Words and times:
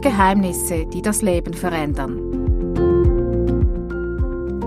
Geheimnisse, 0.00 0.86
die 0.86 1.02
das 1.02 1.20
Leben 1.20 1.52
verändern. 1.52 2.18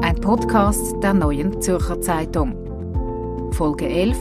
Ein 0.02 0.16
Podcast 0.22 1.02
der 1.02 1.16
neuen 1.16 1.60
Zürcher 1.60 2.00
Zeitung. 2.02 3.52
Folge 3.54 3.88
11. 3.88 4.18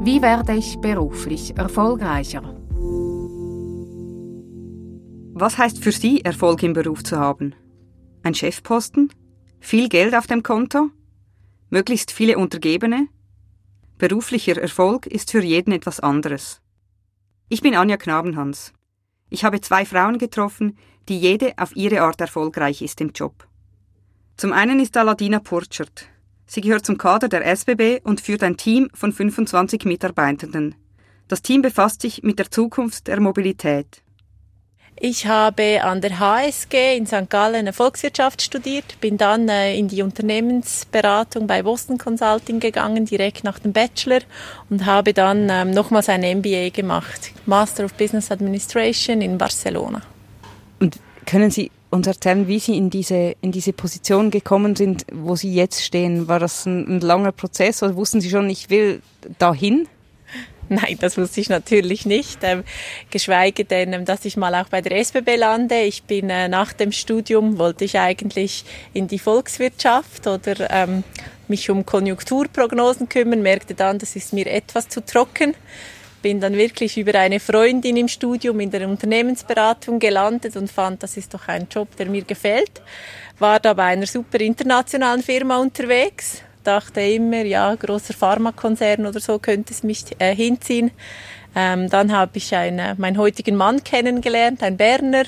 Wie 0.00 0.20
werde 0.20 0.54
ich 0.54 0.76
beruflich 0.78 1.56
erfolgreicher? 1.56 2.42
Was 5.34 5.56
heißt 5.56 5.82
für 5.82 5.92
Sie, 5.92 6.22
Erfolg 6.22 6.62
im 6.62 6.74
Beruf 6.74 7.02
zu 7.02 7.18
haben? 7.18 7.54
Ein 8.22 8.34
Chefposten? 8.34 9.10
Viel 9.58 9.88
Geld 9.88 10.14
auf 10.14 10.26
dem 10.26 10.42
Konto? 10.42 10.90
Möglichst 11.70 12.10
viele 12.10 12.36
Untergebene? 12.36 13.08
Beruflicher 13.96 14.60
Erfolg 14.60 15.06
ist 15.06 15.30
für 15.30 15.42
jeden 15.42 15.72
etwas 15.72 16.00
anderes. 16.00 16.60
Ich 17.48 17.62
bin 17.62 17.74
Anja 17.74 17.96
Knabenhans. 17.96 18.74
Ich 19.32 19.44
habe 19.44 19.62
zwei 19.62 19.86
Frauen 19.86 20.18
getroffen, 20.18 20.76
die 21.08 21.18
jede 21.18 21.54
auf 21.56 21.74
ihre 21.74 22.02
Art 22.02 22.20
erfolgreich 22.20 22.82
ist 22.82 23.00
im 23.00 23.12
Job. 23.12 23.48
Zum 24.36 24.52
einen 24.52 24.78
ist 24.78 24.94
da 24.94 25.00
Ladina 25.00 25.38
Purchert. 25.40 26.06
Sie 26.44 26.60
gehört 26.60 26.84
zum 26.84 26.98
Kader 26.98 27.30
der 27.30 27.46
SBB 27.46 28.02
und 28.04 28.20
führt 28.20 28.42
ein 28.42 28.58
Team 28.58 28.90
von 28.92 29.10
25 29.10 29.86
Mitarbeitenden. 29.86 30.74
Das 31.28 31.40
Team 31.40 31.62
befasst 31.62 32.02
sich 32.02 32.22
mit 32.22 32.38
der 32.38 32.50
Zukunft 32.50 33.06
der 33.06 33.20
Mobilität. 33.20 34.01
Ich 34.96 35.26
habe 35.26 35.82
an 35.82 36.00
der 36.00 36.20
HSG 36.20 36.96
in 36.96 37.06
St. 37.06 37.28
Gallen 37.28 37.72
Volkswirtschaft 37.72 38.40
studiert, 38.40 39.00
bin 39.00 39.16
dann 39.18 39.48
äh, 39.48 39.76
in 39.76 39.88
die 39.88 40.02
Unternehmensberatung 40.02 41.46
bei 41.46 41.62
Boston 41.62 41.98
Consulting 41.98 42.60
gegangen, 42.60 43.06
direkt 43.06 43.42
nach 43.42 43.58
dem 43.58 43.72
Bachelor 43.72 44.20
und 44.70 44.86
habe 44.86 45.12
dann 45.12 45.48
ähm, 45.50 45.70
nochmals 45.70 46.08
ein 46.08 46.20
MBA 46.20 46.68
gemacht, 46.68 47.32
Master 47.46 47.86
of 47.86 47.94
Business 47.94 48.30
Administration 48.30 49.22
in 49.22 49.38
Barcelona. 49.38 50.02
Und 50.78 51.00
können 51.26 51.50
Sie 51.50 51.70
uns 51.90 52.06
erzählen, 52.06 52.46
wie 52.46 52.58
Sie 52.58 52.76
in 52.76 52.90
diese, 52.90 53.34
in 53.40 53.50
diese 53.50 53.72
Position 53.72 54.30
gekommen 54.30 54.76
sind, 54.76 55.06
wo 55.12 55.36
Sie 55.36 55.52
jetzt 55.52 55.82
stehen? 55.82 56.28
War 56.28 56.38
das 56.38 56.66
ein, 56.66 56.96
ein 56.96 57.00
langer 57.00 57.32
Prozess 57.32 57.82
oder 57.82 57.96
wussten 57.96 58.20
Sie 58.20 58.30
schon, 58.30 58.48
ich 58.48 58.70
will 58.70 59.02
dahin? 59.38 59.88
Nein, 60.82 60.96
das 61.00 61.18
wusste 61.18 61.40
ich 61.40 61.50
natürlich 61.50 62.06
nicht. 62.06 62.38
Ähm, 62.42 62.64
geschweige 63.10 63.66
denn, 63.66 63.92
ähm, 63.92 64.04
dass 64.06 64.24
ich 64.24 64.38
mal 64.38 64.54
auch 64.54 64.68
bei 64.68 64.80
der 64.80 64.98
SBB 64.98 65.36
lande. 65.36 65.82
Ich 65.82 66.04
bin 66.04 66.30
äh, 66.30 66.48
nach 66.48 66.72
dem 66.72 66.92
Studium, 66.92 67.58
wollte 67.58 67.84
ich 67.84 67.98
eigentlich 67.98 68.64
in 68.94 69.06
die 69.06 69.18
Volkswirtschaft 69.18 70.26
oder 70.26 70.70
ähm, 70.70 71.04
mich 71.46 71.68
um 71.68 71.84
Konjunkturprognosen 71.84 73.08
kümmern, 73.10 73.42
merkte 73.42 73.74
dann, 73.74 73.98
das 73.98 74.16
ist 74.16 74.32
mir 74.32 74.46
etwas 74.46 74.88
zu 74.88 75.04
trocken. 75.04 75.54
Bin 76.22 76.40
dann 76.40 76.56
wirklich 76.56 76.96
über 76.96 77.18
eine 77.18 77.38
Freundin 77.38 77.98
im 77.98 78.08
Studium 78.08 78.58
in 78.60 78.70
der 78.70 78.88
Unternehmensberatung 78.88 79.98
gelandet 79.98 80.56
und 80.56 80.70
fand, 80.70 81.02
das 81.02 81.18
ist 81.18 81.34
doch 81.34 81.48
ein 81.48 81.66
Job, 81.70 81.94
der 81.96 82.06
mir 82.06 82.22
gefällt. 82.22 82.80
War 83.38 83.60
da 83.60 83.74
bei 83.74 83.84
einer 83.84 84.06
super 84.06 84.40
internationalen 84.40 85.22
Firma 85.22 85.58
unterwegs 85.58 86.42
dachte 86.62 87.00
immer, 87.00 87.44
ja, 87.44 87.74
großer 87.74 88.14
Pharmakonzern 88.14 89.06
oder 89.06 89.20
so 89.20 89.38
könnte 89.38 89.72
es 89.72 89.82
mich 89.82 90.04
äh, 90.18 90.34
hinziehen. 90.34 90.90
Ähm, 91.54 91.90
dann 91.90 92.12
habe 92.12 92.38
ich 92.38 92.54
einen, 92.54 92.98
meinen 92.98 93.18
heutigen 93.18 93.56
Mann 93.56 93.84
kennengelernt, 93.84 94.62
ein 94.62 94.78
Berner, 94.78 95.24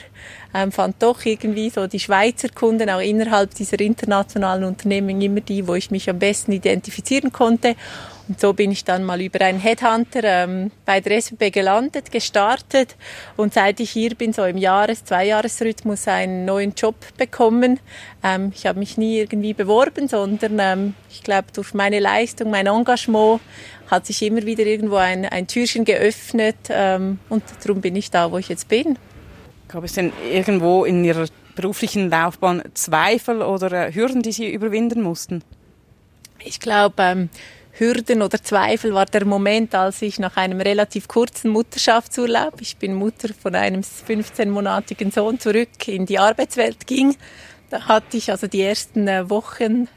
ähm, 0.55 0.73
fand 0.73 1.03
doch 1.03 1.25
irgendwie 1.25 1.69
so 1.69 1.87
die 1.87 2.01
Schweizer 2.01 2.49
Kunden 2.49 2.89
auch 2.89 3.01
innerhalb 3.01 3.55
dieser 3.55 3.79
internationalen 3.81 4.65
Unternehmen 4.65 5.21
immer 5.21 5.41
die, 5.41 5.69
wo 5.69 5.75
ich 5.75 5.91
mich 5.91 6.09
am 6.09 6.19
besten 6.19 6.53
identifizieren 6.53 7.31
konnte 7.31 7.77
und 8.27 8.41
so 8.41 8.53
bin 8.55 8.71
ich 8.71 8.85
dann 8.85 9.05
mal 9.05 9.21
über 9.21 9.41
einen 9.43 9.61
Headhunter 9.61 10.25
ähm, 10.25 10.71
bei 10.87 11.01
der 11.01 11.19
SBB 11.19 11.51
gelandet, 11.51 12.11
gestartet 12.11 12.97
und 13.37 13.53
seit 13.53 13.81
ich 13.81 13.91
hier 13.91 14.15
bin, 14.15 14.33
so 14.33 14.45
im 14.45 14.57
Jahres-, 14.57 15.05
Zweijahresrhythmus, 15.05 16.09
einen 16.09 16.47
neuen 16.47 16.75
Job 16.75 16.97
bekommen. 17.19 17.81
Ähm, 18.23 18.53
ich 18.55 18.67
habe 18.67 18.79
mich 18.79 18.97
nie 18.97 19.19
irgendwie 19.19 19.53
beworben, 19.53 20.09
sondern 20.09 20.59
ähm, 20.59 20.95
ich 21.11 21.23
glaube, 21.23 21.49
durch 21.53 21.75
meine 21.75 22.01
Leistung, 22.01 22.51
mein 22.51 22.67
Engagement 22.67 23.41
hat 23.91 24.07
sich 24.07 24.23
immer 24.23 24.45
wieder 24.45 24.65
irgendwo 24.65 24.97
ein, 24.97 25.27
ein 25.27 25.47
Türchen 25.47 25.85
geöffnet 25.85 26.57
ähm, 26.71 27.19
und 27.29 27.43
darum 27.63 27.83
bin 27.83 27.95
ich 27.95 28.11
da, 28.11 28.33
wo 28.33 28.39
ich 28.39 28.49
jetzt 28.49 28.69
bin. 28.69 28.99
Gab 29.69 29.85
es 29.85 29.93
denn 29.93 30.13
irgendwo 30.33 30.85
in 30.85 31.05
Ihrer 31.05 31.27
beruflichen 31.57 32.09
Laufbahn 32.09 32.63
Zweifel 32.73 33.43
oder 33.43 33.89
äh, 33.89 33.93
Hürden, 33.95 34.23
die 34.23 34.33
Sie 34.33 34.51
überwinden 34.51 35.03
mussten? 35.03 35.43
Ich 36.43 36.61
glaube, 36.61 36.95
ähm, 37.03 37.29
Hürden 37.77 38.23
oder 38.23 38.41
Zweifel 38.43 38.95
war 38.95 39.07
der 39.07 39.25
Moment, 39.25 39.75
als 39.75 40.01
ich 40.03 40.21
nach 40.21 40.37
einem 40.37 40.61
relativ 40.61 41.09
kurzen 41.09 41.51
Mutterschaftsurlaub, 41.51 42.61
ich 42.61 42.77
bin 42.77 42.95
Mutter 42.95 43.31
von 43.35 43.55
einem 43.57 43.81
15-monatigen 43.81 45.13
Sohn, 45.13 45.41
zurück 45.41 45.89
in 45.89 46.07
die 46.07 46.21
Arbeitswelt 46.21 46.87
ging. 46.87 47.17
Da 47.71 47.89
hatte 47.89 48.17
ich 48.17 48.31
also 48.31 48.47
die 48.47 48.63
ersten 48.63 49.09
äh, 49.09 49.29
Wochen 49.29 49.89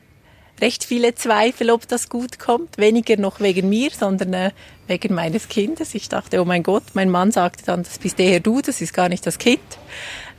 recht 0.59 0.83
viele 0.83 1.13
Zweifel, 1.13 1.69
ob 1.69 1.87
das 1.87 2.09
gut 2.09 2.39
kommt. 2.39 2.79
Weniger 2.79 3.17
noch 3.17 3.39
wegen 3.39 3.69
mir, 3.69 3.91
sondern 3.91 4.33
äh, 4.33 4.51
wegen 4.87 5.13
meines 5.13 5.47
Kindes. 5.47 5.93
Ich 5.93 6.09
dachte, 6.09 6.41
oh 6.41 6.45
mein 6.45 6.63
Gott, 6.63 6.83
mein 6.93 7.11
Mann 7.11 7.31
sagte 7.31 7.63
dann, 7.65 7.83
das 7.83 7.99
bist 7.99 8.19
eher 8.19 8.39
du, 8.39 8.61
das 8.61 8.81
ist 8.81 8.93
gar 8.93 9.09
nicht 9.09 9.25
das 9.27 9.37
Kind. 9.37 9.61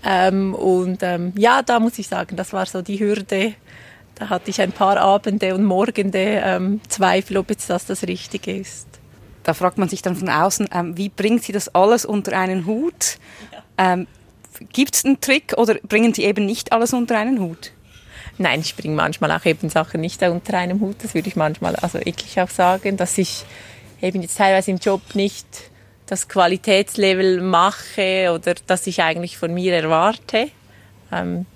Ähm, 0.05 0.55
und 0.55 1.03
ähm, 1.03 1.32
ja, 1.37 1.62
da 1.62 1.78
muss 1.78 1.99
ich 2.00 2.09
sagen, 2.09 2.37
das 2.37 2.53
war 2.53 2.66
so 2.66 2.82
die 2.82 2.99
Hürde, 2.99 3.55
da 4.18 4.28
hatte 4.28 4.50
ich 4.50 4.60
ein 4.60 4.72
paar 4.72 4.96
Abende 4.96 5.54
und 5.54 5.64
Morgende 5.64 6.42
ähm, 6.44 6.80
Zweifel, 6.88 7.36
ob 7.36 7.50
jetzt 7.50 7.70
das 7.70 7.86
das 7.86 8.02
Richtige 8.02 8.56
ist. 8.56 8.88
Da 9.44 9.54
fragt 9.54 9.78
man 9.78 9.88
sich 9.88 10.02
dann 10.02 10.16
von 10.16 10.28
außen, 10.28 10.68
ähm, 10.74 10.96
wie 10.96 11.08
bringt 11.08 11.44
sie 11.44 11.52
das 11.52 11.74
alles 11.74 12.04
unter 12.04 12.36
einen 12.36 12.66
Hut? 12.66 13.18
Ja. 13.52 13.92
Ähm, 13.92 14.06
Gibt 14.72 14.96
es 14.96 15.04
einen 15.04 15.20
Trick 15.20 15.54
oder 15.56 15.76
bringen 15.76 16.12
Sie 16.12 16.24
eben 16.24 16.44
nicht 16.44 16.72
alles 16.72 16.92
unter 16.92 17.16
einen 17.16 17.38
Hut? 17.38 17.70
Nein, 18.38 18.60
ich 18.60 18.74
bringe 18.74 18.96
manchmal 18.96 19.30
auch 19.30 19.44
eben 19.44 19.68
Sachen 19.68 20.00
nicht 20.00 20.20
unter 20.22 20.58
einem 20.58 20.80
Hut. 20.80 20.96
Das 21.02 21.14
würde 21.14 21.28
ich 21.28 21.36
manchmal 21.36 21.76
also 21.76 21.98
wirklich 21.98 22.40
auch 22.40 22.50
sagen, 22.50 22.96
dass 22.96 23.18
ich 23.18 23.44
eben 24.02 24.20
jetzt 24.20 24.36
teilweise 24.36 24.72
im 24.72 24.78
Job 24.78 25.00
nicht 25.14 25.46
das 26.06 26.28
Qualitätslevel 26.28 27.40
mache 27.40 28.32
oder 28.34 28.54
das 28.66 28.86
ich 28.86 29.02
eigentlich 29.02 29.38
von 29.38 29.54
mir 29.54 29.74
erwarte. 29.74 30.50
Ähm, 31.12 31.46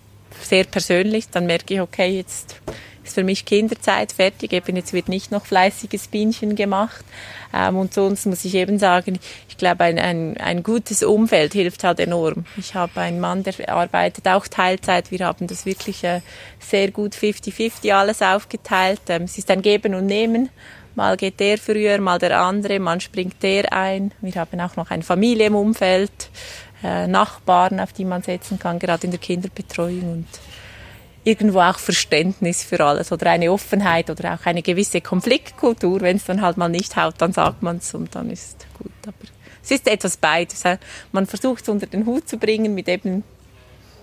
sehr 0.41 0.65
persönlich, 0.65 1.29
dann 1.31 1.47
merke 1.47 1.75
ich, 1.75 1.81
okay, 1.81 2.17
jetzt 2.17 2.57
ist 3.05 3.15
für 3.15 3.25
mich 3.25 3.45
Kinderzeit 3.45 4.13
fertig, 4.13 4.53
eben 4.53 4.77
jetzt 4.77 4.93
wird 4.93 5.09
nicht 5.09 5.33
noch 5.33 5.47
fleißiges 5.47 6.09
Bienchen 6.09 6.55
gemacht. 6.55 7.05
Ähm, 7.53 7.77
und 7.77 7.93
sonst 7.93 8.27
muss 8.27 8.45
ich 8.45 8.55
eben 8.55 8.79
sagen, 8.79 9.19
ich 9.49 9.57
glaube, 9.57 9.85
ein, 9.85 9.99
ein, 9.99 10.37
ein 10.39 10.63
gutes 10.63 11.03
Umfeld 11.03 11.53
hilft 11.53 11.85
halt 11.85 12.01
enorm. 12.01 12.45
Ich 12.57 12.75
habe 12.75 13.01
einen 13.01 13.21
Mann, 13.21 13.43
der 13.43 13.55
arbeitet 13.69 14.27
auch 14.29 14.47
Teilzeit. 14.47 15.11
Wir 15.11 15.27
haben 15.27 15.47
das 15.47 15.67
wirklich 15.67 16.05
äh, 16.05 16.21
sehr 16.59 16.91
gut 16.91 17.15
50-50 17.15 17.93
alles 17.93 18.23
aufgeteilt. 18.23 19.03
Ähm, 19.09 19.23
es 19.23 19.37
ist 19.39 19.51
ein 19.51 19.63
Geben 19.63 19.95
und 19.95 20.07
Nehmen. 20.07 20.49
Mal 20.95 21.17
geht 21.17 21.41
der 21.41 21.57
früher, 21.57 21.99
mal 22.01 22.19
der 22.19 22.39
andere, 22.39 22.79
man 22.79 23.01
springt 23.01 23.43
der 23.43 23.73
ein. 23.73 24.13
Wir 24.21 24.35
haben 24.35 24.61
auch 24.61 24.77
noch 24.77 24.91
eine 24.91 25.03
Familie 25.03 25.49
äh, 26.83 27.07
Nachbarn, 27.07 27.81
auf 27.81 27.93
die 27.93 28.05
man 28.05 28.23
setzen 28.23 28.59
kann, 28.59 28.79
gerade 28.79 29.05
in 29.05 29.11
der 29.11 29.21
Kinderbetreuung 29.21 30.13
und 30.13 30.27
irgendwo 31.25 31.61
auch 31.61 31.79
Verständnis 31.79 32.65
für 32.65 32.85
alles 32.85 33.13
oder 33.13 33.31
eine 33.31 33.53
Offenheit 33.53 34.11
oder 34.11 34.35
auch 34.35 34.47
eine 34.47 34.63
gewisse 34.63 35.01
Konfliktkultur. 35.01 36.01
Wenn 36.01 36.17
es 36.17 36.25
dann 36.25 36.43
halt 36.43 36.57
mal 36.57 36.69
nicht 36.69 36.97
haut, 36.97 37.15
dann 37.19 37.33
sagt 37.33 37.63
man 37.63 37.77
es 37.77 37.95
und 37.95 38.15
dann 38.15 38.31
ist 38.31 38.67
gut. 38.77 38.91
Aber 39.07 39.15
es 39.63 39.71
ist 39.71 39.87
etwas 39.87 40.17
beides. 40.17 40.65
Man 41.13 41.27
versucht 41.27 41.63
es 41.63 41.69
unter 41.69 41.87
den 41.87 42.07
Hut 42.07 42.29
zu 42.29 42.39
bringen 42.39 42.75
mit 42.75 42.89
eben 42.89 43.23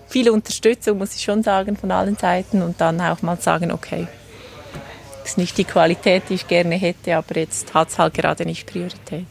viel 0.08 0.30
Unterstützung, 0.30 0.98
muss 0.98 1.14
ich 1.14 1.22
schon 1.22 1.42
sagen, 1.42 1.76
von 1.76 1.90
allen 1.90 2.16
Seiten 2.16 2.62
und 2.62 2.80
dann 2.80 3.00
auch 3.00 3.22
mal 3.22 3.38
sagen, 3.40 3.70
okay, 3.70 4.08
das 5.20 5.32
ist 5.32 5.38
nicht 5.38 5.58
die 5.58 5.64
Qualität, 5.64 6.24
die 6.28 6.34
ich 6.34 6.48
gerne 6.48 6.74
hätte, 6.74 7.16
aber 7.16 7.36
jetzt 7.36 7.74
hat 7.74 7.90
es 7.90 7.98
halt 7.98 8.14
gerade 8.14 8.44
nicht 8.44 8.66
Priorität. 8.66 9.26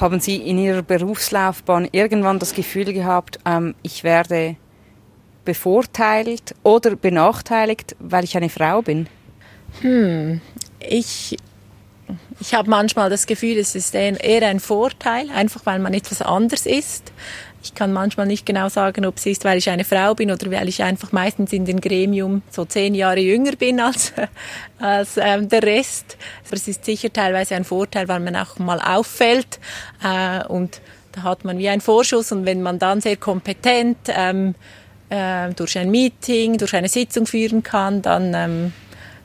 Haben 0.00 0.20
Sie 0.20 0.36
in 0.36 0.58
Ihrer 0.58 0.82
Berufslaufbahn 0.82 1.88
irgendwann 1.90 2.38
das 2.38 2.54
Gefühl 2.54 2.92
gehabt, 2.92 3.40
ähm, 3.44 3.74
ich 3.82 4.04
werde 4.04 4.56
bevorteilt 5.44 6.54
oder 6.62 6.94
benachteiligt, 6.94 7.96
weil 7.98 8.22
ich 8.22 8.36
eine 8.36 8.48
Frau 8.48 8.82
bin? 8.82 9.08
Hm, 9.80 10.40
ich 10.78 11.36
ich 12.40 12.54
habe 12.54 12.70
manchmal 12.70 13.10
das 13.10 13.26
Gefühl, 13.26 13.58
es 13.58 13.74
ist 13.74 13.94
eher 13.94 14.46
ein 14.46 14.60
Vorteil, 14.60 15.28
einfach 15.30 15.66
weil 15.66 15.78
man 15.78 15.92
etwas 15.92 16.22
anders 16.22 16.66
ist. 16.66 17.12
Ich 17.62 17.74
kann 17.74 17.92
manchmal 17.92 18.26
nicht 18.26 18.46
genau 18.46 18.68
sagen, 18.68 19.04
ob 19.04 19.16
es 19.16 19.26
ist, 19.26 19.44
weil 19.44 19.58
ich 19.58 19.68
eine 19.68 19.84
Frau 19.84 20.14
bin 20.14 20.30
oder 20.30 20.50
weil 20.50 20.68
ich 20.68 20.82
einfach 20.82 21.10
meistens 21.10 21.52
in 21.52 21.64
dem 21.64 21.80
Gremium 21.80 22.42
so 22.50 22.64
zehn 22.64 22.94
Jahre 22.94 23.20
jünger 23.20 23.52
bin 23.52 23.80
als, 23.80 24.12
als 24.78 25.16
ähm, 25.16 25.48
der 25.48 25.62
Rest. 25.62 26.16
Aber 26.46 26.56
es 26.56 26.68
ist 26.68 26.84
sicher 26.84 27.12
teilweise 27.12 27.56
ein 27.56 27.64
Vorteil, 27.64 28.06
weil 28.08 28.20
man 28.20 28.36
auch 28.36 28.58
mal 28.58 28.80
auffällt 28.80 29.58
äh, 30.02 30.44
und 30.46 30.80
da 31.12 31.24
hat 31.24 31.44
man 31.44 31.58
wie 31.58 31.68
einen 31.68 31.80
Vorschuss 31.80 32.30
und 32.30 32.46
wenn 32.46 32.62
man 32.62 32.78
dann 32.78 33.00
sehr 33.00 33.16
kompetent 33.16 33.98
ähm, 34.08 34.54
äh, 35.10 35.52
durch 35.54 35.76
ein 35.78 35.90
Meeting, 35.90 36.58
durch 36.58 36.74
eine 36.76 36.88
Sitzung 36.88 37.26
führen 37.26 37.62
kann, 37.62 38.02
dann 38.02 38.34
ähm, 38.34 38.72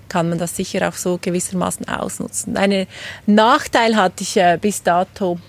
kann 0.09 0.29
man 0.29 0.37
das 0.37 0.55
sicher 0.55 0.87
auch 0.87 0.93
so 0.93 1.19
gewissermaßen 1.21 1.87
ausnutzen. 1.87 2.57
Einen 2.57 2.87
Nachteil 3.25 3.95
hatte 3.95 4.23
ich 4.23 4.37
äh, 4.37 4.57
bis 4.59 4.83
dato, 4.83 5.39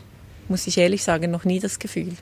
muss 0.49 0.67
ich 0.67 0.77
ehrlich 0.79 1.03
sagen, 1.03 1.31
noch 1.31 1.45
nie 1.45 1.61
das 1.61 1.79
Gefühl. 1.79 2.15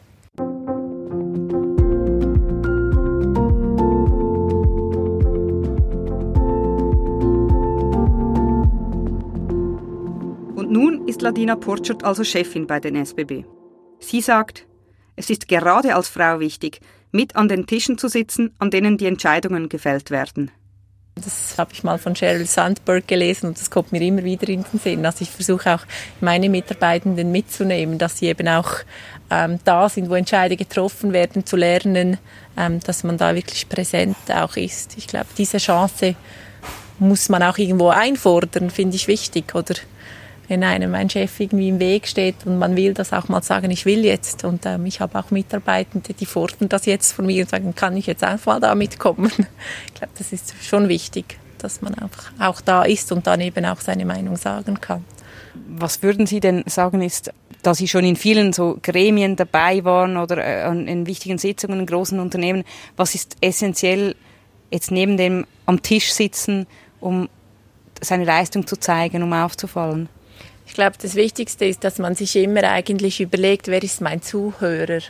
Ist 11.22 11.24
Ladina 11.24 11.54
Purchert 11.54 12.02
also 12.02 12.24
Chefin 12.24 12.66
bei 12.66 12.80
den 12.80 12.96
SBB. 12.96 13.44
Sie 14.00 14.20
sagt, 14.20 14.66
es 15.14 15.30
ist 15.30 15.46
gerade 15.46 15.94
als 15.94 16.08
Frau 16.08 16.40
wichtig, 16.40 16.80
mit 17.12 17.36
an 17.36 17.46
den 17.46 17.64
Tischen 17.64 17.96
zu 17.96 18.08
sitzen, 18.08 18.52
an 18.58 18.72
denen 18.72 18.98
die 18.98 19.06
Entscheidungen 19.06 19.68
gefällt 19.68 20.10
werden. 20.10 20.50
Das 21.14 21.54
habe 21.58 21.70
ich 21.74 21.84
mal 21.84 21.98
von 21.98 22.16
Sheryl 22.16 22.46
Sandberg 22.46 23.06
gelesen 23.06 23.46
und 23.46 23.60
das 23.60 23.70
kommt 23.70 23.92
mir 23.92 24.00
immer 24.00 24.24
wieder 24.24 24.48
in 24.48 24.64
den 24.64 24.80
Sinn. 24.80 25.06
Also 25.06 25.22
ich 25.22 25.30
versuche 25.30 25.72
auch 25.76 25.84
meine 26.20 26.48
Mitarbeitenden 26.48 27.30
mitzunehmen, 27.30 27.98
dass 27.98 28.18
sie 28.18 28.26
eben 28.26 28.48
auch 28.48 28.78
ähm, 29.30 29.60
da 29.64 29.88
sind, 29.88 30.10
wo 30.10 30.14
Entscheidungen 30.14 30.58
getroffen 30.58 31.12
werden, 31.12 31.46
zu 31.46 31.54
lernen, 31.54 32.18
ähm, 32.56 32.80
dass 32.80 33.04
man 33.04 33.16
da 33.16 33.32
wirklich 33.36 33.68
präsent 33.68 34.16
auch 34.28 34.56
ist. 34.56 34.98
Ich 34.98 35.06
glaube, 35.06 35.28
diese 35.38 35.58
Chance 35.58 36.16
muss 36.98 37.28
man 37.28 37.44
auch 37.44 37.58
irgendwo 37.58 37.90
einfordern, 37.90 38.70
finde 38.70 38.96
ich 38.96 39.06
wichtig. 39.06 39.54
Oder 39.54 39.74
wenn 40.52 40.64
einem 40.64 40.94
ein 40.94 41.08
Chef 41.08 41.40
irgendwie 41.40 41.70
im 41.70 41.80
Weg 41.80 42.06
steht 42.06 42.44
und 42.44 42.58
man 42.58 42.76
will 42.76 42.92
das 42.92 43.14
auch 43.14 43.26
mal 43.28 43.42
sagen, 43.42 43.70
ich 43.70 43.86
will 43.86 44.04
jetzt. 44.04 44.44
Und 44.44 44.66
ähm, 44.66 44.84
ich 44.84 45.00
habe 45.00 45.18
auch 45.18 45.30
Mitarbeitende, 45.30 46.12
die 46.12 46.26
fordern 46.26 46.68
das 46.68 46.84
jetzt 46.84 47.12
von 47.12 47.24
mir 47.24 47.44
und 47.44 47.48
sagen, 47.48 47.74
kann 47.74 47.96
ich 47.96 48.06
jetzt 48.06 48.22
einfach 48.22 48.54
mal 48.54 48.60
da 48.60 48.74
mitkommen. 48.74 49.32
Ich 49.86 49.94
glaube, 49.94 50.12
das 50.18 50.30
ist 50.32 50.52
schon 50.62 50.90
wichtig, 50.90 51.38
dass 51.56 51.80
man 51.80 51.94
einfach 51.94 52.32
auch 52.38 52.60
da 52.60 52.82
ist 52.82 53.12
und 53.12 53.26
dann 53.26 53.40
eben 53.40 53.64
auch 53.64 53.80
seine 53.80 54.04
Meinung 54.04 54.36
sagen 54.36 54.78
kann. 54.78 55.04
Was 55.68 56.02
würden 56.02 56.26
Sie 56.26 56.40
denn 56.40 56.64
sagen, 56.66 57.00
ist, 57.00 57.32
da 57.62 57.74
Sie 57.74 57.88
schon 57.88 58.04
in 58.04 58.16
vielen 58.16 58.52
so 58.52 58.78
Gremien 58.82 59.36
dabei 59.36 59.84
waren 59.84 60.18
oder 60.18 60.36
äh, 60.44 60.70
in 60.70 61.06
wichtigen 61.06 61.38
Sitzungen 61.38 61.80
in 61.80 61.86
großen 61.86 62.20
Unternehmen, 62.20 62.64
was 62.96 63.14
ist 63.14 63.36
essentiell 63.40 64.16
jetzt 64.70 64.90
neben 64.90 65.16
dem 65.16 65.46
am 65.64 65.80
Tisch 65.80 66.12
sitzen, 66.12 66.66
um 67.00 67.30
seine 68.02 68.24
Leistung 68.24 68.66
zu 68.66 68.76
zeigen, 68.76 69.22
um 69.22 69.32
aufzufallen? 69.32 70.10
Ich 70.66 70.74
glaube, 70.74 70.96
das 71.00 71.14
Wichtigste 71.14 71.64
ist, 71.64 71.84
dass 71.84 71.98
man 71.98 72.14
sich 72.14 72.36
immer 72.36 72.64
eigentlich 72.64 73.20
überlegt, 73.20 73.68
wer 73.68 73.82
ist 73.82 74.00
mein 74.00 74.22
Zuhörer. 74.22 75.00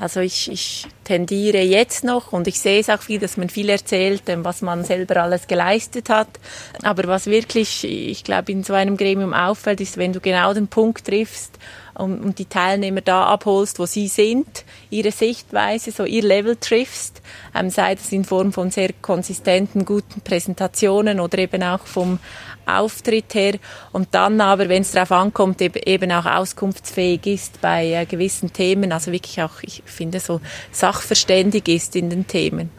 Also 0.00 0.20
ich, 0.20 0.50
ich 0.50 0.86
tendiere 1.02 1.58
jetzt 1.58 2.04
noch 2.04 2.32
und 2.32 2.46
ich 2.46 2.60
sehe 2.60 2.78
es 2.78 2.88
auch 2.88 3.02
viel, 3.02 3.18
dass 3.18 3.36
man 3.36 3.50
viel 3.50 3.68
erzählt, 3.68 4.22
ähm, 4.28 4.44
was 4.44 4.62
man 4.62 4.84
selber 4.84 5.16
alles 5.22 5.48
geleistet 5.48 6.08
hat. 6.08 6.28
Aber 6.82 7.08
was 7.08 7.26
wirklich, 7.26 7.82
ich 7.82 8.22
glaube, 8.22 8.52
in 8.52 8.62
so 8.62 8.74
einem 8.74 8.96
Gremium 8.96 9.34
auffällt, 9.34 9.80
ist, 9.80 9.96
wenn 9.96 10.12
du 10.12 10.20
genau 10.20 10.54
den 10.54 10.68
Punkt 10.68 11.06
triffst 11.06 11.58
und, 11.98 12.20
und 12.22 12.38
die 12.38 12.46
Teilnehmer 12.46 13.00
da 13.00 13.24
abholst, 13.24 13.78
wo 13.78 13.86
sie 13.86 14.08
sind, 14.08 14.64
ihre 14.90 15.12
Sichtweise, 15.12 15.90
so 15.90 16.04
ihr 16.04 16.22
Level 16.22 16.56
triffst, 16.56 17.20
ähm, 17.54 17.70
sei 17.70 17.94
das 17.94 18.12
in 18.12 18.24
Form 18.24 18.52
von 18.52 18.70
sehr 18.70 18.90
konsistenten, 19.02 19.84
guten 19.84 20.20
Präsentationen 20.20 21.20
oder 21.20 21.38
eben 21.38 21.62
auch 21.62 21.86
vom 21.86 22.18
Auftritt 22.66 23.34
her 23.34 23.54
und 23.92 24.08
dann 24.12 24.40
aber, 24.40 24.68
wenn 24.68 24.82
es 24.82 24.92
darauf 24.92 25.12
ankommt, 25.12 25.60
eben 25.60 26.12
auch 26.12 26.26
auskunftsfähig 26.26 27.26
ist 27.26 27.60
bei 27.60 27.86
äh, 27.92 28.06
gewissen 28.06 28.52
Themen, 28.52 28.92
also 28.92 29.10
wirklich 29.10 29.42
auch, 29.42 29.62
ich 29.62 29.82
finde, 29.86 30.20
so 30.20 30.40
sachverständig 30.70 31.68
ist 31.68 31.96
in 31.96 32.10
den 32.10 32.26
Themen. 32.26 32.70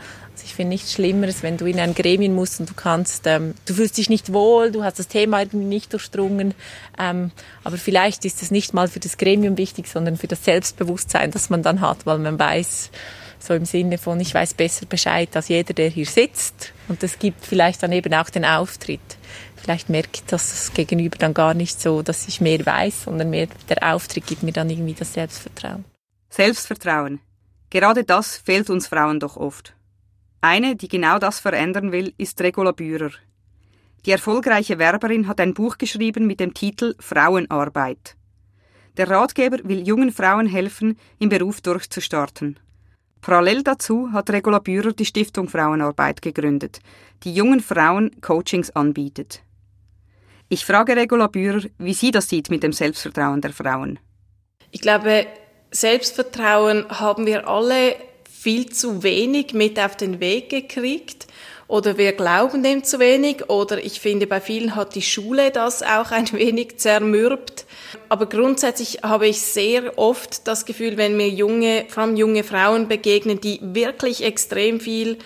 Ich 0.49 0.55
finde 0.55 0.69
nichts 0.69 0.93
Schlimmeres, 0.93 1.43
wenn 1.43 1.57
du 1.57 1.65
in 1.65 1.79
ein 1.79 1.93
Gremium 1.93 2.33
musst 2.33 2.59
und 2.59 2.67
du 2.67 2.73
kannst, 2.73 3.27
ähm, 3.27 3.53
du 3.67 3.75
fühlst 3.75 3.97
dich 3.99 4.09
nicht 4.09 4.33
wohl, 4.33 4.71
du 4.71 4.83
hast 4.83 4.97
das 4.97 5.07
Thema 5.07 5.41
irgendwie 5.41 5.65
nicht 5.65 5.93
durchdrungen, 5.93 6.55
ähm, 6.97 7.29
aber 7.63 7.77
vielleicht 7.77 8.25
ist 8.25 8.41
es 8.41 8.49
nicht 8.49 8.73
mal 8.73 8.87
für 8.87 8.99
das 8.99 9.17
Gremium 9.17 9.59
wichtig, 9.59 9.87
sondern 9.87 10.17
für 10.17 10.27
das 10.27 10.43
Selbstbewusstsein, 10.43 11.29
das 11.29 11.51
man 11.51 11.61
dann 11.61 11.81
hat, 11.81 12.07
weil 12.07 12.17
man 12.17 12.39
weiß, 12.39 12.89
so 13.37 13.53
im 13.53 13.65
Sinne 13.65 13.99
von, 13.99 14.19
ich 14.19 14.33
weiß 14.33 14.55
besser 14.55 14.87
Bescheid 14.87 15.29
als 15.35 15.49
jeder, 15.49 15.73
der 15.73 15.89
hier 15.89 16.07
sitzt. 16.07 16.73
Und 16.87 17.03
das 17.03 17.19
gibt 17.19 17.45
vielleicht 17.45 17.83
dann 17.83 17.91
eben 17.91 18.13
auch 18.15 18.31
den 18.31 18.43
Auftritt 18.43 18.99
vielleicht 19.59 19.89
merkt 19.89 20.31
das 20.31 20.73
Gegenüber 20.73 21.17
dann 21.17 21.33
gar 21.33 21.53
nicht 21.53 21.79
so, 21.79 22.01
dass 22.01 22.27
ich 22.27 22.41
mehr 22.41 22.65
weiß, 22.65 23.03
sondern 23.03 23.29
mehr 23.29 23.47
der 23.67 23.93
Auftritt 23.93 24.25
gibt 24.25 24.41
mir 24.41 24.51
dann 24.51 24.69
irgendwie 24.69 24.95
das 24.95 25.13
Selbstvertrauen. 25.13 25.85
Selbstvertrauen. 26.29 27.19
Gerade 27.69 28.03
das 28.03 28.37
fehlt 28.37 28.69
uns 28.69 28.87
Frauen 28.87 29.19
doch 29.19 29.37
oft. 29.37 29.75
Eine, 30.41 30.75
die 30.75 30.87
genau 30.87 31.19
das 31.19 31.39
verändern 31.39 31.91
will, 31.91 32.13
ist 32.17 32.39
Regula 32.41 32.71
Bührer. 32.71 33.11
Die 34.05 34.11
erfolgreiche 34.11 34.79
Werberin 34.79 35.27
hat 35.27 35.41
ein 35.41 35.53
Buch 35.53 35.77
geschrieben 35.77 36.27
mit 36.27 36.39
dem 36.39 36.53
Titel 36.53 36.95
Frauenarbeit. 36.99 38.15
Der 38.95 39.09
Ratgeber 39.09 39.57
will 39.63 39.85
jungen 39.85 40.11
Frauen 40.11 40.47
helfen, 40.47 40.97
im 41.19 41.29
Beruf 41.29 41.59
durchzustarten. 41.61 42.57
Parallel 43.21 43.63
dazu 43.63 44.11
hat 44.13 44.29
Regula 44.29 44.59
Bührer 44.59 44.93
die 44.93 45.05
Stiftung 45.05 45.49
Frauenarbeit 45.49 46.21
gegründet, 46.21 46.79
die 47.23 47.33
jungen 47.33 47.59
Frauen 47.59 48.21
Coachings 48.21 48.71
anbietet. 48.71 49.41
Ich 50.47 50.65
frage 50.65 50.95
Regula 50.95 51.27
Bührer, 51.27 51.67
wie 51.77 51.93
sie 51.93 52.11
das 52.11 52.29
sieht 52.29 52.49
mit 52.49 52.63
dem 52.63 52.71
Selbstvertrauen 52.71 53.41
der 53.41 53.51
Frauen. 53.51 53.99
Ich 54.71 54.79
glaube, 54.79 55.27
Selbstvertrauen 55.71 56.85
haben 56.89 57.25
wir 57.25 57.47
alle 57.47 57.95
viel 58.39 58.69
zu 58.69 59.03
wenig 59.03 59.53
mit 59.53 59.77
auf 59.79 59.97
den 59.97 60.21
Weg 60.21 60.49
gekriegt 60.49 61.27
oder 61.67 61.97
wir 61.97 62.13
glauben 62.13 62.63
dem 62.63 62.85
zu 62.85 62.97
wenig 62.97 63.49
oder 63.49 63.83
ich 63.83 63.99
finde, 63.99 64.27
bei 64.27 64.39
vielen 64.39 64.75
hat 64.75 64.95
die 64.95 65.01
Schule 65.01 65.51
das 65.51 65.83
auch 65.83 66.11
ein 66.11 66.31
wenig 66.31 66.77
zermürbt. 66.77 67.65
Aber 68.07 68.27
grundsätzlich 68.27 68.99
habe 69.03 69.27
ich 69.27 69.41
sehr 69.41 69.99
oft 69.99 70.47
das 70.47 70.65
Gefühl, 70.65 70.95
wenn 70.95 71.17
mir 71.17 71.27
junge, 71.27 71.85
vor 71.89 72.03
allem 72.03 72.15
junge 72.15 72.45
Frauen 72.45 72.87
begegnen, 72.87 73.41
die 73.41 73.59
wirklich 73.61 74.23
extrem 74.23 74.79
viel 74.79 75.17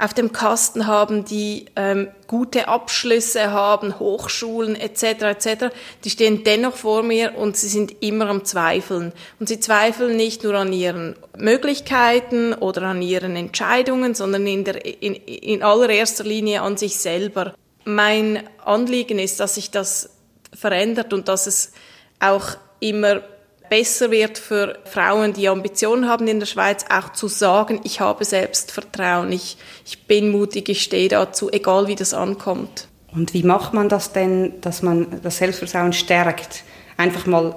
auf 0.00 0.14
dem 0.14 0.32
Kasten 0.32 0.86
haben, 0.86 1.24
die 1.24 1.66
ähm, 1.76 2.08
gute 2.26 2.68
Abschlüsse 2.68 3.52
haben, 3.52 3.98
Hochschulen 3.98 4.74
etc. 4.74 5.02
etc. 5.02 5.64
Die 6.04 6.10
stehen 6.10 6.42
dennoch 6.42 6.76
vor 6.76 7.02
mir 7.02 7.36
und 7.36 7.56
sie 7.56 7.68
sind 7.68 8.02
immer 8.02 8.28
am 8.28 8.44
Zweifeln. 8.44 9.12
Und 9.38 9.48
sie 9.48 9.60
zweifeln 9.60 10.16
nicht 10.16 10.42
nur 10.42 10.54
an 10.54 10.72
ihren 10.72 11.16
Möglichkeiten 11.36 12.54
oder 12.54 12.82
an 12.82 13.02
ihren 13.02 13.36
Entscheidungen, 13.36 14.14
sondern 14.14 14.46
in, 14.46 14.64
der, 14.64 14.84
in, 15.02 15.14
in 15.14 15.62
allererster 15.62 16.24
Linie 16.24 16.62
an 16.62 16.78
sich 16.78 16.96
selber. 16.98 17.54
Mein 17.84 18.42
Anliegen 18.64 19.18
ist, 19.18 19.38
dass 19.40 19.56
sich 19.56 19.70
das 19.70 20.10
verändert 20.54 21.12
und 21.12 21.28
dass 21.28 21.46
es 21.46 21.72
auch 22.20 22.56
immer 22.80 23.22
besser 23.70 24.10
wird 24.10 24.36
für 24.36 24.78
Frauen, 24.84 25.32
die 25.32 25.48
Ambitionen 25.48 26.06
haben 26.06 26.28
in 26.28 26.40
der 26.40 26.46
Schweiz, 26.46 26.84
auch 26.90 27.12
zu 27.12 27.28
sagen, 27.28 27.80
ich 27.84 28.00
habe 28.00 28.24
Selbstvertrauen, 28.24 29.32
ich, 29.32 29.56
ich 29.86 30.06
bin 30.06 30.30
mutig, 30.30 30.68
ich 30.68 30.82
stehe 30.82 31.08
dazu, 31.08 31.50
egal 31.50 31.86
wie 31.86 31.94
das 31.94 32.12
ankommt. 32.12 32.88
Und 33.12 33.32
wie 33.32 33.42
macht 33.42 33.72
man 33.72 33.88
das 33.88 34.12
denn, 34.12 34.60
dass 34.60 34.82
man 34.82 35.20
das 35.22 35.38
Selbstvertrauen 35.38 35.92
stärkt? 35.92 36.64
Einfach 36.96 37.26
mal 37.26 37.56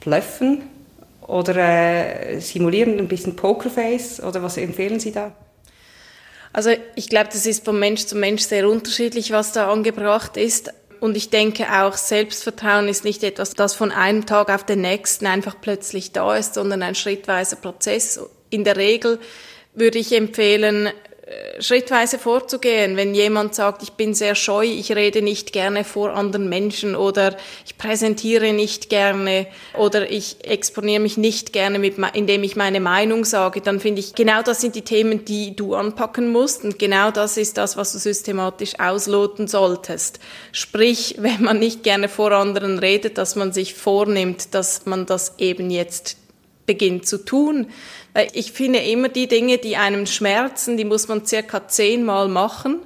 bluffen 0.00 0.62
oder 1.26 1.56
äh, 1.56 2.40
simulieren 2.40 2.98
ein 2.98 3.08
bisschen 3.08 3.36
Pokerface 3.36 4.22
oder 4.22 4.42
was 4.42 4.56
empfehlen 4.56 4.98
Sie 4.98 5.12
da? 5.12 5.32
Also 6.52 6.70
ich 6.96 7.08
glaube, 7.08 7.28
das 7.32 7.46
ist 7.46 7.64
von 7.64 7.78
Mensch 7.78 8.06
zu 8.06 8.16
Mensch 8.16 8.42
sehr 8.42 8.68
unterschiedlich, 8.68 9.30
was 9.30 9.52
da 9.52 9.70
angebracht 9.70 10.36
ist. 10.36 10.72
Und 11.00 11.16
ich 11.16 11.30
denke 11.30 11.66
auch, 11.82 11.94
Selbstvertrauen 11.94 12.88
ist 12.88 13.04
nicht 13.04 13.24
etwas, 13.24 13.54
das 13.54 13.74
von 13.74 13.90
einem 13.90 14.26
Tag 14.26 14.50
auf 14.50 14.64
den 14.64 14.82
nächsten 14.82 15.26
einfach 15.26 15.56
plötzlich 15.60 16.12
da 16.12 16.36
ist, 16.36 16.54
sondern 16.54 16.82
ein 16.82 16.94
schrittweiser 16.94 17.56
Prozess. 17.56 18.20
In 18.50 18.64
der 18.64 18.76
Regel 18.76 19.18
würde 19.74 19.98
ich 19.98 20.14
empfehlen, 20.14 20.90
schrittweise 21.60 22.18
vorzugehen. 22.18 22.96
Wenn 22.96 23.14
jemand 23.14 23.54
sagt, 23.54 23.82
ich 23.82 23.92
bin 23.92 24.14
sehr 24.14 24.34
scheu, 24.34 24.64
ich 24.64 24.94
rede 24.94 25.22
nicht 25.22 25.52
gerne 25.52 25.84
vor 25.84 26.14
anderen 26.14 26.48
Menschen 26.48 26.96
oder 26.96 27.36
ich 27.64 27.78
präsentiere 27.78 28.52
nicht 28.52 28.88
gerne 28.88 29.46
oder 29.78 30.10
ich 30.10 30.44
exponiere 30.44 31.00
mich 31.00 31.16
nicht 31.16 31.52
gerne, 31.52 31.78
mit, 31.78 31.96
indem 32.14 32.42
ich 32.42 32.56
meine 32.56 32.80
Meinung 32.80 33.24
sage, 33.24 33.60
dann 33.60 33.80
finde 33.80 34.00
ich, 34.00 34.14
genau 34.14 34.42
das 34.42 34.60
sind 34.60 34.74
die 34.74 34.82
Themen, 34.82 35.24
die 35.24 35.54
du 35.54 35.74
anpacken 35.74 36.32
musst 36.32 36.64
und 36.64 36.78
genau 36.78 37.10
das 37.10 37.36
ist 37.36 37.58
das, 37.58 37.76
was 37.76 37.92
du 37.92 37.98
systematisch 37.98 38.78
ausloten 38.78 39.46
solltest. 39.46 40.18
Sprich, 40.52 41.16
wenn 41.18 41.42
man 41.42 41.58
nicht 41.58 41.82
gerne 41.82 42.08
vor 42.08 42.32
anderen 42.32 42.78
redet, 42.78 43.18
dass 43.18 43.36
man 43.36 43.52
sich 43.52 43.74
vornimmt, 43.74 44.54
dass 44.54 44.86
man 44.86 45.06
das 45.06 45.34
eben 45.38 45.70
jetzt 45.70 46.19
beginnt 46.66 47.06
zu 47.06 47.24
tun 47.24 47.66
ich 48.32 48.52
finde 48.52 48.80
immer 48.80 49.08
die 49.08 49.28
Dinge, 49.28 49.58
die 49.58 49.76
einem 49.76 50.06
schmerzen, 50.06 50.76
die 50.76 50.84
muss 50.84 51.08
man 51.08 51.24
circa 51.24 51.68
zehnmal 51.68 52.28
machen. 52.28 52.80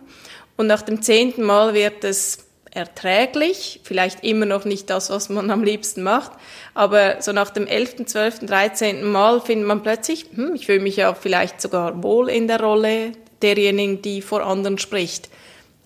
Und 0.57 0.66
nach 0.66 0.83
dem 0.83 1.02
zehnten 1.02 1.43
Mal 1.43 1.75
wird 1.75 2.04
es 2.04 2.38
erträglich, 2.71 3.81
vielleicht 3.85 4.25
immer 4.25 4.47
noch 4.47 4.64
nicht 4.64 4.90
das, 4.90 5.09
was 5.11 5.28
man 5.28 5.50
am 5.50 5.62
liebsten 5.62 6.02
macht, 6.02 6.33
aber 6.75 7.23
so 7.23 7.33
nach 7.33 7.50
dem 7.50 7.69
elften, 7.69 8.07
zwölften, 8.09 8.49
dreizehnten 8.49 9.11
Mal 9.11 9.40
findet 9.40 9.69
man 9.69 9.85
plötzlich, 9.85 10.26
hm, 10.35 10.57
ich 10.57 10.66
fühle 10.66 10.81
mich 10.81 10.97
ja 10.97 11.14
vielleicht 11.14 11.61
sogar 11.61 12.02
wohl 12.02 12.28
in 12.28 12.49
der 12.49 12.61
Rolle 12.61 13.12
derjenigen, 13.43 14.02
die 14.02 14.23
vor 14.23 14.45
anderen 14.45 14.78
spricht. 14.78 15.28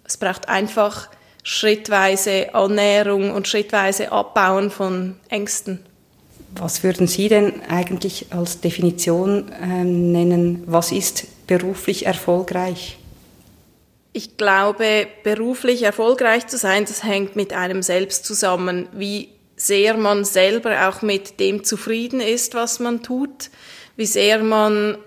Es 0.05 0.17
braucht 0.17 0.49
einfach 0.49 1.11
schrittweise 1.43 2.55
Annäherung 2.55 3.33
und 3.33 3.49
schrittweise 3.49 4.11
Abbauen 4.11 4.71
von 4.71 5.17
Ängsten. 5.29 5.85
Was 6.59 6.83
würden 6.83 7.07
Sie 7.07 7.29
denn 7.29 7.63
eigentlich 7.69 8.27
als 8.31 8.61
Definition 8.61 9.51
ähm, 9.63 10.13
nennen? 10.13 10.65
Was 10.67 10.93
ist 10.93 11.47
beruflich 11.47 12.07
erfolgreich? 12.07 12.99
Ich 14.13 14.37
glaube, 14.37 15.07
beruflich 15.23 15.85
erfolgreich 15.85 16.47
zu 16.49 16.57
sein, 16.59 16.85
das 16.85 17.05
hängt 17.05 17.37
mit 17.37 17.53
einem 17.53 17.83
selbst 17.83 18.25
zusammen. 18.25 18.89
Wie 18.93 19.29
sehr 19.55 19.97
man 19.97 20.25
selber 20.25 20.89
auch 20.89 21.03
mit 21.03 21.39
dem 21.39 21.63
zufrieden 21.63 22.21
ist, 22.21 22.55
was 22.55 22.81
man 22.81 23.03
tut, 23.03 23.51
wie 23.97 24.07
sehr 24.07 24.43
man 24.43 24.99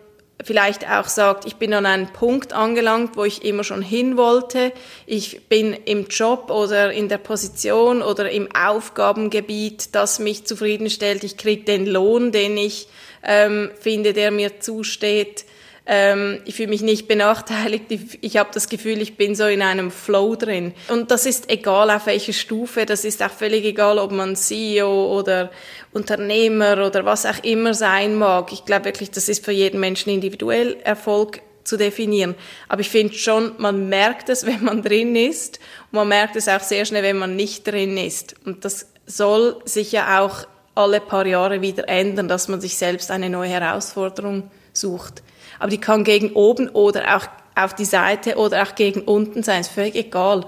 vielleicht 0.44 0.90
auch 0.90 1.08
sagt, 1.08 1.46
ich 1.46 1.56
bin 1.56 1.74
an 1.74 1.86
einem 1.86 2.08
Punkt 2.08 2.54
angelangt, 2.54 3.18
wo 3.18 3.24
ich 3.24 3.44
immer 3.46 3.64
schon 3.64 3.82
hin 3.82 4.18
wollte. 4.18 4.72
Ich 5.06 5.48
bin 5.48 5.74
im 5.74 6.08
Job 6.08 6.50
oder 6.50 6.92
in 6.92 7.10
der 7.10 7.18
Position 7.18 8.02
oder 8.02 8.30
im 8.32 8.50
Aufgabengebiet, 8.56 9.96
das 9.96 10.20
mich 10.20 10.46
zufriedenstellt. 10.46 11.24
Ich 11.24 11.38
kriege 11.38 11.64
den 11.64 11.86
Lohn, 11.86 12.32
den 12.32 12.58
ich 12.58 12.88
ähm, 13.24 13.72
finde, 13.80 14.14
der 14.14 14.32
mir 14.32 14.60
zusteht. 14.60 15.46
Ähm, 15.94 16.40
ich 16.46 16.56
fühle 16.56 16.70
mich 16.70 16.84
nicht 16.84 17.10
benachteiligt. 17.10 17.84
Ich, 17.90 18.20
ich 18.22 18.38
habe 18.38 18.50
das 18.54 18.70
Gefühl, 18.70 19.02
ich 19.02 19.18
bin 19.18 19.36
so 19.36 19.44
in 19.44 19.62
einem 19.62 19.92
Flow 19.92 20.38
drin. 20.38 20.74
Und 20.88 21.12
das 21.12 21.26
ist 21.26 21.52
egal 21.52 21.92
auf 21.92 22.06
welcher 22.06 22.32
Stufe. 22.32 22.86
Das 22.86 23.04
ist 23.04 23.22
auch 23.22 23.30
völlig 23.30 23.66
egal, 23.66 24.00
ob 24.00 24.14
man 24.14 24.38
CEO 24.38 25.20
oder 25.20 25.52
Unternehmer 25.92 26.86
oder 26.88 27.04
was 27.04 27.26
auch 27.26 27.44
immer 27.44 27.74
sein 27.74 28.16
mag. 28.16 28.54
Ich 28.54 28.64
glaube 28.64 28.86
wirklich, 28.86 29.12
das 29.12 29.28
ist 29.28 29.44
für 29.44 29.52
jeden 29.52 29.82
Menschen 29.82 30.14
individuell 30.14 30.78
Erfolg 30.86 31.42
zu 31.66 31.76
definieren. 31.76 32.36
Aber 32.70 32.80
ich 32.80 32.90
finde 32.90 33.14
schon, 33.14 33.52
man 33.58 33.90
merkt 33.90 34.30
es, 34.30 34.46
wenn 34.46 34.64
man 34.64 34.84
drin 34.84 35.18
ist. 35.18 35.60
Und 35.92 35.98
man 35.98 36.08
merkt 36.08 36.38
es 36.38 36.48
auch 36.48 36.62
sehr 36.62 36.86
schnell, 36.86 37.04
wenn 37.04 37.18
man 37.18 37.36
nicht 37.36 37.68
drin 37.68 37.98
ist. 37.98 38.36
Und 38.46 38.64
das 38.64 38.88
soll 39.08 39.62
sich 39.66 39.92
ja 39.92 40.22
auch 40.22 40.48
alle 40.74 41.02
paar 41.02 41.26
Jahre 41.26 41.62
wieder 41.62 41.90
ändern, 41.90 42.30
dass 42.30 42.48
man 42.48 42.62
sich 42.62 42.78
selbst 42.78 43.12
eine 43.12 43.30
neue 43.30 43.50
Herausforderung 43.50 44.50
sucht 44.74 45.22
aber 45.62 45.70
die 45.70 45.80
kann 45.80 46.04
gegen 46.04 46.32
oben 46.32 46.70
oder 46.70 47.16
auch 47.16 47.28
auf 47.54 47.76
die 47.76 47.86
Seite 47.86 48.38
oder 48.38 48.64
auch 48.64 48.74
gegen 48.74 49.02
unten 49.02 49.44
sein, 49.44 49.62
ist 49.62 49.70
völlig 49.70 49.96
egal. 49.96 50.48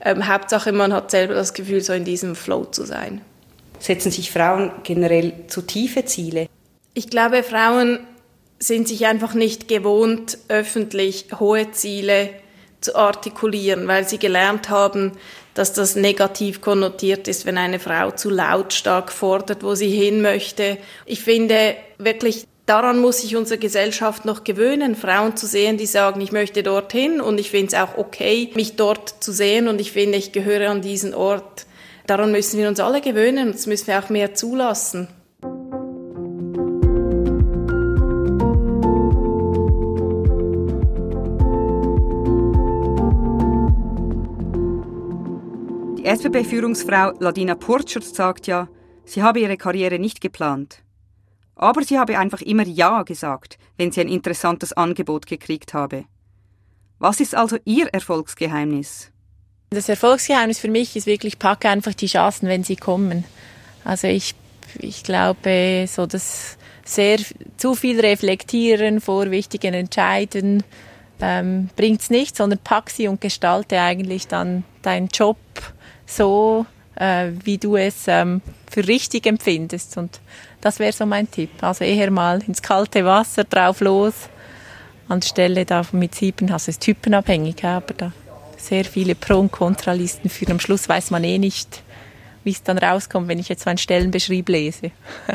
Ähm, 0.00 0.28
Hauptsache, 0.28 0.70
man 0.70 0.92
hat 0.92 1.10
selber 1.10 1.34
das 1.34 1.52
Gefühl, 1.52 1.80
so 1.80 1.92
in 1.92 2.04
diesem 2.04 2.36
Flow 2.36 2.64
zu 2.64 2.84
sein. 2.84 3.22
Setzen 3.80 4.12
sich 4.12 4.30
Frauen 4.30 4.70
generell 4.84 5.32
zu 5.48 5.62
tiefe 5.62 6.04
Ziele? 6.04 6.46
Ich 6.94 7.10
glaube, 7.10 7.42
Frauen 7.42 7.98
sind 8.60 8.86
sich 8.86 9.06
einfach 9.06 9.34
nicht 9.34 9.66
gewohnt, 9.66 10.38
öffentlich 10.46 11.26
hohe 11.40 11.72
Ziele 11.72 12.30
zu 12.80 12.94
artikulieren, 12.94 13.88
weil 13.88 14.06
sie 14.06 14.18
gelernt 14.18 14.70
haben, 14.70 15.12
dass 15.54 15.72
das 15.72 15.96
negativ 15.96 16.60
konnotiert 16.60 17.26
ist, 17.26 17.46
wenn 17.46 17.58
eine 17.58 17.80
Frau 17.80 18.12
zu 18.12 18.30
lautstark 18.30 19.10
fordert, 19.10 19.64
wo 19.64 19.74
sie 19.74 19.90
hin 19.90 20.22
möchte. 20.22 20.78
Ich 21.04 21.20
finde 21.22 21.74
wirklich, 21.98 22.46
daran 22.66 22.98
muss 23.00 23.20
sich 23.20 23.36
unsere 23.36 23.58
Gesellschaft 23.58 24.24
noch 24.24 24.44
gewöhnen, 24.44 24.94
Frauen 24.94 25.36
zu 25.36 25.46
sehen, 25.46 25.76
die 25.76 25.86
sagen, 25.86 26.20
ich 26.20 26.32
möchte 26.32 26.62
dorthin 26.62 27.20
und 27.20 27.38
ich 27.38 27.50
finde 27.50 27.68
es 27.68 27.74
auch 27.74 27.98
okay, 27.98 28.50
mich 28.54 28.76
dort 28.76 29.22
zu 29.22 29.32
sehen 29.32 29.68
und 29.68 29.80
ich 29.80 29.92
finde, 29.92 30.18
ich 30.18 30.32
gehöre 30.32 30.70
an 30.70 30.82
diesen 30.82 31.14
Ort. 31.14 31.66
Daran 32.06 32.32
müssen 32.32 32.58
wir 32.58 32.68
uns 32.68 32.80
alle 32.80 33.00
gewöhnen 33.00 33.48
und 33.48 33.54
das 33.54 33.66
müssen 33.66 33.86
wir 33.88 33.98
auch 33.98 34.08
mehr 34.08 34.34
zulassen. 34.34 35.08
Die 45.98 46.08
SBB-Führungsfrau 46.08 47.12
Ladina 47.20 47.54
Purchert 47.54 48.02
sagt 48.02 48.48
ja, 48.48 48.68
sie 49.04 49.22
habe 49.22 49.38
ihre 49.38 49.56
Karriere 49.56 50.00
nicht 50.00 50.20
geplant. 50.20 50.82
Aber 51.54 51.84
sie 51.84 51.98
habe 51.98 52.18
einfach 52.18 52.40
immer 52.40 52.66
Ja 52.66 53.02
gesagt, 53.02 53.58
wenn 53.76 53.92
sie 53.92 54.00
ein 54.00 54.08
interessantes 54.08 54.72
Angebot 54.72 55.26
gekriegt 55.26 55.74
habe. 55.74 56.04
Was 56.98 57.20
ist 57.20 57.34
also 57.34 57.58
Ihr 57.64 57.88
Erfolgsgeheimnis? 57.88 59.10
Das 59.70 59.88
Erfolgsgeheimnis 59.88 60.58
für 60.58 60.68
mich 60.68 60.96
ist 60.96 61.06
wirklich, 61.06 61.38
packe 61.38 61.68
einfach 61.68 61.94
die 61.94 62.06
Chancen, 62.06 62.48
wenn 62.48 62.62
sie 62.62 62.76
kommen. 62.76 63.24
Also 63.84 64.06
ich, 64.06 64.34
ich 64.78 65.02
glaube, 65.02 65.86
so 65.88 66.06
das 66.06 66.58
sehr 66.84 67.18
zu 67.56 67.74
viel 67.74 68.00
reflektieren 68.00 69.00
vor 69.00 69.30
wichtigen 69.30 69.74
Entscheiden 69.74 70.62
ähm, 71.20 71.70
bringt's 71.76 72.10
nicht, 72.10 72.36
sondern 72.36 72.58
pack 72.62 72.90
sie 72.90 73.08
und 73.08 73.20
gestalte 73.20 73.80
eigentlich 73.80 74.26
dann 74.26 74.64
deinen 74.82 75.08
Job 75.08 75.38
so, 76.04 76.66
äh, 76.96 77.30
wie 77.44 77.58
du 77.58 77.76
es 77.76 78.04
ähm, 78.06 78.40
für 78.70 78.86
richtig 78.86 79.26
empfindest. 79.26 79.96
Und 79.96 80.20
das 80.60 80.78
wäre 80.78 80.92
so 80.92 81.06
mein 81.06 81.30
Tipp. 81.30 81.50
Also 81.62 81.84
eher 81.84 82.10
mal 82.10 82.42
ins 82.46 82.62
kalte 82.62 83.04
Wasser 83.04 83.44
drauf 83.44 83.80
los, 83.80 84.14
anstelle 85.08 85.64
da 85.64 85.82
mit 85.92 86.14
sieben, 86.14 86.50
also 86.50 86.70
ist 86.70 86.80
typenabhängig, 86.80 87.64
aber 87.64 87.94
da 87.94 88.12
sehr 88.56 88.84
viele 88.84 89.14
Pro- 89.14 89.40
und 89.40 89.52
Kontralisten 89.52 90.30
für. 90.30 90.48
Am 90.50 90.60
Schluss 90.60 90.88
weiß 90.88 91.10
man 91.10 91.24
eh 91.24 91.38
nicht, 91.38 91.82
wie 92.44 92.52
es 92.52 92.62
dann 92.62 92.78
rauskommt, 92.78 93.28
wenn 93.28 93.38
ich 93.38 93.48
jetzt 93.48 93.64
so 93.64 93.70
einen 93.70 93.78
Stellenbeschrieb 93.78 94.48
lese. 94.48 94.92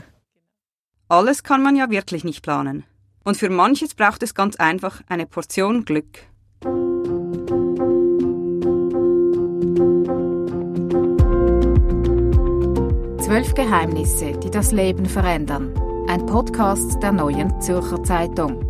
Alles 1.10 1.44
kann 1.44 1.64
man 1.64 1.76
ja 1.76 1.90
wirklich 1.90 2.24
nicht 2.24 2.42
planen. 2.42 2.84
Und 3.24 3.38
für 3.38 3.50
manches 3.50 3.94
braucht 3.94 4.24
es 4.24 4.34
ganz 4.34 4.56
einfach 4.56 5.02
eine 5.08 5.26
Portion 5.26 5.84
Glück. 5.86 6.20
Zwölf 13.28 13.54
Geheimnisse, 13.56 14.32
die 14.42 14.50
das 14.50 14.72
Leben 14.72 15.06
verändern. 15.06 15.74
Ein 16.08 16.26
Podcast 16.26 17.04
der 17.04 17.12
Neuen 17.12 17.60
Zürcher 17.60 18.02
Zeitung. 18.02 18.64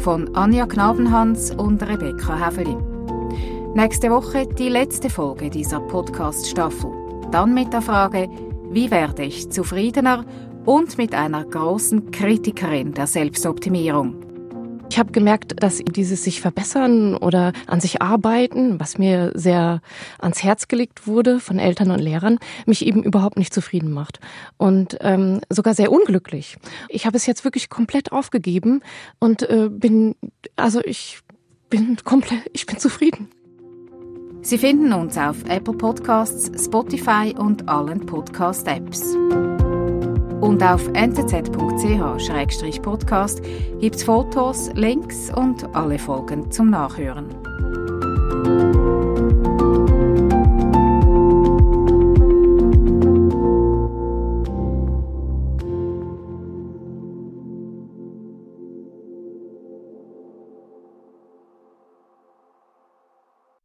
Von 0.00 0.34
Anja 0.34 0.66
Knabenhans 0.66 1.52
und 1.52 1.80
Rebecca 1.84 2.36
Häfeli. 2.36 2.76
Nächste 3.76 4.10
Woche 4.10 4.48
die 4.48 4.70
letzte 4.70 5.08
Folge 5.08 5.50
dieser 5.50 5.78
Podcast-Staffel. 5.78 6.90
Dann 7.30 7.54
mit 7.54 7.72
der 7.72 7.80
Frage, 7.80 8.28
wie 8.72 8.90
werde 8.90 9.22
ich 9.22 9.52
zufriedener 9.52 10.24
und 10.64 10.98
mit 10.98 11.14
einer 11.14 11.44
großen 11.44 12.10
Kritikerin 12.10 12.94
der 12.94 13.06
Selbstoptimierung. 13.06 14.16
Ich 14.92 14.98
habe 14.98 15.10
gemerkt, 15.10 15.62
dass 15.62 15.78
dieses 15.78 16.22
sich 16.22 16.42
verbessern 16.42 17.16
oder 17.16 17.54
an 17.66 17.80
sich 17.80 18.02
arbeiten, 18.02 18.78
was 18.78 18.98
mir 18.98 19.32
sehr 19.34 19.80
ans 20.18 20.42
Herz 20.42 20.68
gelegt 20.68 21.06
wurde 21.06 21.40
von 21.40 21.58
Eltern 21.58 21.90
und 21.90 21.98
Lehrern, 21.98 22.38
mich 22.66 22.84
eben 22.84 23.02
überhaupt 23.02 23.38
nicht 23.38 23.54
zufrieden 23.54 23.90
macht 23.90 24.20
und 24.58 24.98
ähm, 25.00 25.40
sogar 25.48 25.72
sehr 25.72 25.90
unglücklich. 25.90 26.58
Ich 26.90 27.06
habe 27.06 27.16
es 27.16 27.24
jetzt 27.24 27.42
wirklich 27.42 27.70
komplett 27.70 28.12
aufgegeben 28.12 28.82
und 29.18 29.48
äh, 29.48 29.70
bin, 29.70 30.14
also 30.56 30.82
ich 30.84 31.20
bin 31.70 31.96
komplett, 32.04 32.50
ich 32.52 32.66
bin 32.66 32.76
zufrieden. 32.76 33.30
Sie 34.42 34.58
finden 34.58 34.92
uns 34.92 35.16
auf 35.16 35.36
Apple 35.48 35.72
Podcasts, 35.72 36.50
Spotify 36.62 37.34
und 37.34 37.66
allen 37.66 38.04
Podcast-Apps. 38.04 39.16
Und 40.42 40.62
auf 40.64 40.90
nzz.ch-podcast 40.92 43.40
gibt 43.80 43.94
es 43.94 44.02
Fotos, 44.02 44.70
Links 44.74 45.32
und 45.32 45.72
alle 45.72 46.00
Folgen 46.00 46.50
zum 46.50 46.68
Nachhören. 46.68 47.41